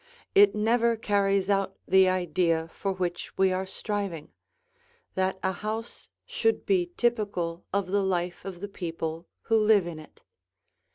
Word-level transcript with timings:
It 0.33 0.55
never 0.55 0.97
carries 0.97 1.47
out 1.47 1.77
the 1.87 2.09
idea 2.09 2.69
for 2.73 2.91
which 2.91 3.37
we 3.37 3.51
are 3.53 3.67
striving: 3.67 4.31
that 5.13 5.37
a 5.43 5.51
house 5.51 6.09
should 6.25 6.65
be 6.65 6.91
typical 6.97 7.63
of 7.71 7.85
the 7.91 8.01
life 8.01 8.43
of 8.43 8.61
the 8.61 8.67
people 8.67 9.27
who 9.43 9.57
live 9.59 9.85
in 9.85 9.99
it. 9.99 10.23